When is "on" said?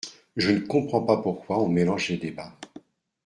1.61-1.69